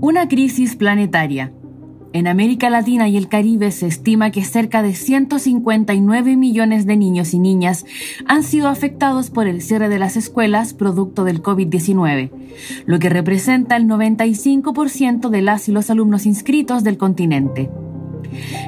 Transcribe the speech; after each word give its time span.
Una 0.00 0.28
crisis 0.28 0.76
planetaria. 0.76 1.52
En 2.12 2.26
América 2.26 2.68
Latina 2.68 3.08
y 3.08 3.16
el 3.16 3.28
Caribe 3.28 3.70
se 3.70 3.86
estima 3.86 4.30
que 4.30 4.44
cerca 4.44 4.82
de 4.82 4.94
159 4.94 6.36
millones 6.36 6.86
de 6.86 6.96
niños 6.96 7.32
y 7.32 7.38
niñas 7.38 7.86
han 8.26 8.42
sido 8.42 8.68
afectados 8.68 9.30
por 9.30 9.46
el 9.46 9.62
cierre 9.62 9.88
de 9.88 9.98
las 9.98 10.16
escuelas 10.16 10.74
producto 10.74 11.24
del 11.24 11.42
COVID-19, 11.42 12.30
lo 12.84 12.98
que 12.98 13.08
representa 13.08 13.76
el 13.76 13.86
95% 13.86 15.30
de 15.30 15.42
las 15.42 15.68
y 15.68 15.72
los 15.72 15.88
alumnos 15.88 16.26
inscritos 16.26 16.84
del 16.84 16.98
continente. 16.98 17.70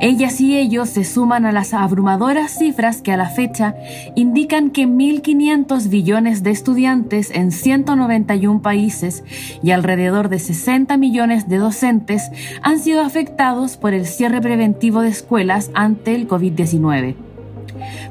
Ellas 0.00 0.40
y 0.40 0.56
ellos 0.56 0.88
se 0.88 1.04
suman 1.04 1.46
a 1.46 1.52
las 1.52 1.74
abrumadoras 1.74 2.58
cifras 2.58 3.02
que 3.02 3.12
a 3.12 3.16
la 3.16 3.28
fecha 3.28 3.74
indican 4.16 4.70
que 4.70 4.86
1.500 4.86 5.88
billones 5.88 6.42
de 6.42 6.50
estudiantes 6.50 7.30
en 7.30 7.52
191 7.52 8.62
países 8.62 9.24
y 9.62 9.70
alrededor 9.70 10.28
de 10.28 10.38
60 10.38 10.96
millones 10.96 11.48
de 11.48 11.58
docentes 11.58 12.30
han 12.62 12.78
sido 12.78 13.02
afectados 13.02 13.76
por 13.76 13.94
el 13.94 14.06
cierre 14.06 14.40
preventivo 14.40 15.02
de 15.02 15.08
escuelas 15.08 15.70
ante 15.74 16.14
el 16.14 16.28
COVID-19. 16.28 17.16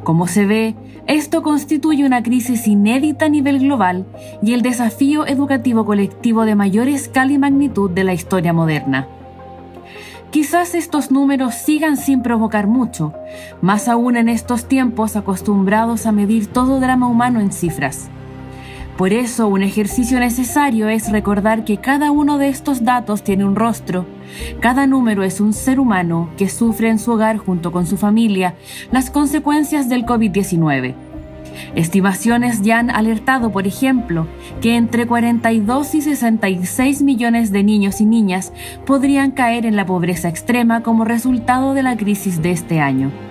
Como 0.04 0.28
se 0.28 0.46
ve, 0.46 0.76
esto 1.08 1.42
constituye 1.42 2.06
una 2.06 2.22
crisis 2.22 2.68
inédita 2.68 3.26
a 3.26 3.30
nivel 3.30 3.60
global 3.60 4.06
y 4.44 4.54
el 4.54 4.62
desafío 4.62 5.26
educativo 5.26 5.86
colectivo 5.86 6.46
de 6.46 6.56
mayor 6.56 6.88
escala 6.88 7.32
y 7.32 7.38
magnitud 7.38 7.90
de 7.90 8.04
la 8.04 8.14
historia 8.14 8.54
moderna. 8.54 9.08
Quizás 10.32 10.76
estos 10.76 11.10
números 11.10 11.56
sigan 11.56 11.98
sin 11.98 12.22
provocar 12.22 12.68
mucho, 12.68 13.14
más 13.62 13.88
aún 13.88 14.16
en 14.16 14.30
estos 14.30 14.66
tiempos 14.68 15.16
acostumbrados 15.16 16.06
a 16.06 16.12
medir 16.12 16.46
todo 16.46 16.80
drama 16.80 17.08
humano 17.08 17.40
en 17.40 17.52
cifras. 17.52 18.10
Por 18.96 19.12
eso 19.12 19.48
un 19.48 19.64
ejercicio 19.64 20.20
necesario 20.20 20.88
es 20.88 21.12
recordar 21.12 21.64
que 21.64 21.78
cada 21.78 22.12
uno 22.12 22.38
de 22.38 22.50
estos 22.50 22.84
datos 22.84 23.24
tiene 23.24 23.44
un 23.44 23.56
rostro, 23.56 24.06
cada 24.60 24.86
número 24.86 25.24
es 25.24 25.42
un 25.42 25.54
ser 25.54 25.80
humano 25.80 26.30
que 26.38 26.48
sufre 26.48 26.90
en 26.90 27.00
su 27.00 27.14
hogar 27.14 27.38
junto 27.38 27.72
con 27.72 27.88
su 27.88 27.98
familia 27.98 28.54
las 28.92 29.10
consecuencias 29.10 29.90
del 29.90 30.06
COVID-19 30.06 31.09
Estimaciones 31.76 32.62
ya 32.62 32.80
han 32.80 32.90
alertado, 32.90 33.52
por 33.52 33.68
ejemplo, 33.68 34.28
que 34.62 34.76
entre 34.76 35.06
42 35.06 35.96
y 35.96 36.02
66 36.02 37.02
millones 37.02 37.52
de 37.52 37.64
niños 37.64 38.02
y 38.02 38.06
niñas 38.06 38.54
podrían 38.86 39.32
caer 39.32 39.66
en 39.66 39.76
la 39.76 39.86
pobreza 39.86 40.30
extrema 40.30 40.82
como 40.82 41.06
resultado 41.06 41.74
de 41.74 41.84
la 41.84 41.98
crisis 41.98 42.42
de 42.42 42.52
este 42.52 42.80
año. 42.80 43.29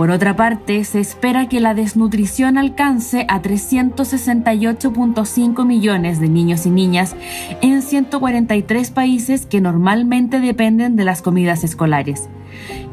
Por 0.00 0.10
otra 0.10 0.34
parte, 0.34 0.82
se 0.84 0.98
espera 0.98 1.46
que 1.46 1.60
la 1.60 1.74
desnutrición 1.74 2.56
alcance 2.56 3.26
a 3.28 3.42
368.5 3.42 5.66
millones 5.66 6.20
de 6.20 6.30
niños 6.30 6.64
y 6.64 6.70
niñas 6.70 7.14
en 7.60 7.82
143 7.82 8.92
países 8.92 9.44
que 9.44 9.60
normalmente 9.60 10.40
dependen 10.40 10.96
de 10.96 11.04
las 11.04 11.20
comidas 11.20 11.64
escolares. 11.64 12.30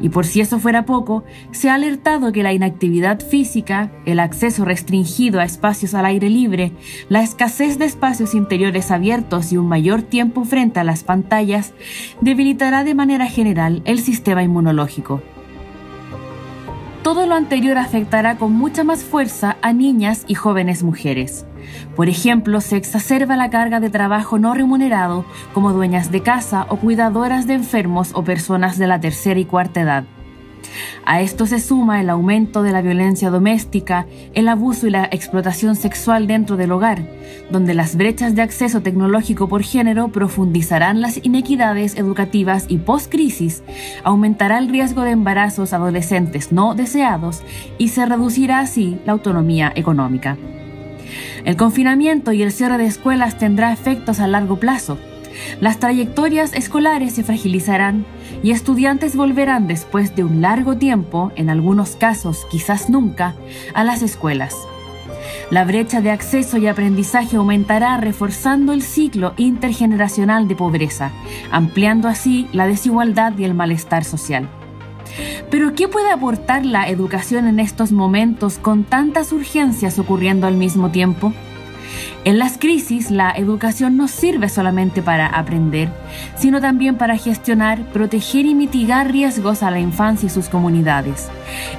Y 0.02 0.10
por 0.10 0.26
si 0.26 0.42
eso 0.42 0.58
fuera 0.58 0.84
poco, 0.84 1.24
se 1.50 1.70
ha 1.70 1.76
alertado 1.76 2.30
que 2.30 2.42
la 2.42 2.52
inactividad 2.52 3.26
física, 3.26 3.90
el 4.04 4.20
acceso 4.20 4.66
restringido 4.66 5.40
a 5.40 5.44
espacios 5.44 5.94
al 5.94 6.04
aire 6.04 6.28
libre, 6.28 6.72
la 7.08 7.22
escasez 7.22 7.78
de 7.78 7.86
espacios 7.86 8.34
interiores 8.34 8.90
abiertos 8.90 9.50
y 9.50 9.56
un 9.56 9.66
mayor 9.66 10.02
tiempo 10.02 10.44
frente 10.44 10.78
a 10.78 10.84
las 10.84 11.04
pantallas 11.04 11.72
debilitará 12.20 12.84
de 12.84 12.94
manera 12.94 13.28
general 13.28 13.80
el 13.86 13.98
sistema 13.98 14.42
inmunológico. 14.42 15.22
Todo 17.08 17.24
lo 17.24 17.36
anterior 17.36 17.78
afectará 17.78 18.36
con 18.36 18.52
mucha 18.52 18.84
más 18.84 19.02
fuerza 19.02 19.56
a 19.62 19.72
niñas 19.72 20.24
y 20.26 20.34
jóvenes 20.34 20.82
mujeres. 20.82 21.46
Por 21.96 22.10
ejemplo, 22.10 22.60
se 22.60 22.76
exacerba 22.76 23.34
la 23.34 23.48
carga 23.48 23.80
de 23.80 23.88
trabajo 23.88 24.38
no 24.38 24.52
remunerado 24.52 25.24
como 25.54 25.72
dueñas 25.72 26.12
de 26.12 26.22
casa 26.22 26.66
o 26.68 26.76
cuidadoras 26.76 27.46
de 27.46 27.54
enfermos 27.54 28.10
o 28.12 28.24
personas 28.24 28.76
de 28.76 28.88
la 28.88 29.00
tercera 29.00 29.40
y 29.40 29.46
cuarta 29.46 29.80
edad. 29.80 30.04
A 31.04 31.20
esto 31.20 31.46
se 31.46 31.60
suma 31.60 32.00
el 32.00 32.10
aumento 32.10 32.62
de 32.62 32.72
la 32.72 32.82
violencia 32.82 33.30
doméstica, 33.30 34.06
el 34.34 34.48
abuso 34.48 34.86
y 34.86 34.90
la 34.90 35.04
explotación 35.04 35.76
sexual 35.76 36.26
dentro 36.26 36.56
del 36.56 36.72
hogar, 36.72 37.02
donde 37.50 37.74
las 37.74 37.96
brechas 37.96 38.34
de 38.34 38.42
acceso 38.42 38.82
tecnológico 38.82 39.48
por 39.48 39.62
género 39.62 40.08
profundizarán 40.08 41.00
las 41.00 41.24
inequidades 41.24 41.96
educativas 41.96 42.66
y 42.68 42.78
post-crisis, 42.78 43.62
aumentará 44.04 44.58
el 44.58 44.68
riesgo 44.68 45.02
de 45.02 45.12
embarazos 45.12 45.72
adolescentes 45.72 46.52
no 46.52 46.74
deseados 46.74 47.42
y 47.78 47.88
se 47.88 48.06
reducirá 48.06 48.60
así 48.60 48.98
la 49.06 49.12
autonomía 49.12 49.72
económica. 49.74 50.36
El 51.44 51.56
confinamiento 51.56 52.32
y 52.32 52.42
el 52.42 52.52
cierre 52.52 52.78
de 52.78 52.86
escuelas 52.86 53.38
tendrá 53.38 53.72
efectos 53.72 54.20
a 54.20 54.26
largo 54.26 54.56
plazo. 54.60 54.98
Las 55.60 55.78
trayectorias 55.78 56.52
escolares 56.52 57.14
se 57.14 57.24
fragilizarán 57.24 58.04
y 58.42 58.50
estudiantes 58.50 59.16
volverán 59.16 59.66
después 59.66 60.14
de 60.14 60.24
un 60.24 60.40
largo 60.40 60.76
tiempo, 60.76 61.32
en 61.36 61.50
algunos 61.50 61.96
casos 61.96 62.46
quizás 62.50 62.90
nunca, 62.90 63.34
a 63.74 63.84
las 63.84 64.02
escuelas. 64.02 64.54
La 65.50 65.64
brecha 65.64 66.00
de 66.00 66.10
acceso 66.10 66.58
y 66.58 66.66
aprendizaje 66.66 67.36
aumentará 67.36 67.96
reforzando 67.96 68.72
el 68.72 68.82
ciclo 68.82 69.32
intergeneracional 69.38 70.46
de 70.46 70.54
pobreza, 70.54 71.10
ampliando 71.50 72.06
así 72.08 72.48
la 72.52 72.66
desigualdad 72.66 73.32
y 73.38 73.44
el 73.44 73.54
malestar 73.54 74.04
social. 74.04 74.48
Pero 75.50 75.74
¿qué 75.74 75.88
puede 75.88 76.10
aportar 76.10 76.66
la 76.66 76.88
educación 76.88 77.46
en 77.46 77.60
estos 77.60 77.92
momentos 77.92 78.58
con 78.58 78.84
tantas 78.84 79.32
urgencias 79.32 79.98
ocurriendo 79.98 80.46
al 80.46 80.56
mismo 80.56 80.90
tiempo? 80.90 81.32
En 82.24 82.38
las 82.38 82.58
crisis, 82.58 83.10
la 83.10 83.30
educación 83.30 83.96
no 83.96 84.08
sirve 84.08 84.48
solamente 84.48 85.02
para 85.02 85.26
aprender, 85.26 85.88
sino 86.36 86.60
también 86.60 86.96
para 86.96 87.16
gestionar, 87.16 87.82
proteger 87.92 88.46
y 88.46 88.54
mitigar 88.54 89.10
riesgos 89.10 89.62
a 89.62 89.70
la 89.70 89.80
infancia 89.80 90.26
y 90.26 90.30
sus 90.30 90.48
comunidades. 90.48 91.28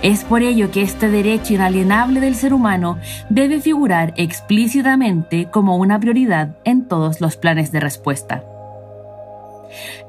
Es 0.02 0.24
por 0.24 0.42
ello 0.42 0.72
que 0.72 0.82
este 0.82 1.10
derecho 1.10 1.54
inalienable 1.54 2.20
del 2.20 2.36
ser 2.36 2.54
humano 2.54 2.98
debe 3.30 3.62
figurar 3.62 4.14
explícitamente 4.18 5.48
como 5.52 5.78
una 5.78 6.00
prioridad 6.00 6.56
en 6.64 6.88
todos 6.88 7.22
los 7.22 7.38
planes 7.38 7.72
de 7.72 7.80
respuesta. 7.80 8.44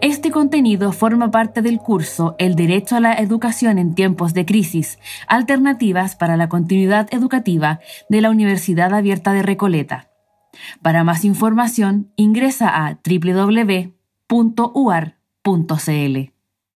Este 0.00 0.30
contenido 0.30 0.92
forma 0.92 1.30
parte 1.30 1.62
del 1.62 1.78
curso 1.78 2.34
El 2.38 2.54
Derecho 2.54 2.96
a 2.96 3.00
la 3.00 3.14
Educación 3.14 3.78
en 3.78 3.94
tiempos 3.94 4.34
de 4.34 4.46
crisis, 4.46 4.98
alternativas 5.26 6.16
para 6.16 6.36
la 6.36 6.48
continuidad 6.48 7.08
educativa 7.12 7.80
de 8.08 8.20
la 8.20 8.30
Universidad 8.30 8.94
Abierta 8.94 9.32
de 9.32 9.42
Recoleta. 9.42 10.10
Para 10.82 11.04
más 11.04 11.24
información, 11.24 12.12
ingresa 12.16 12.86
a 12.86 12.98
www.uar.cl. 13.04 13.90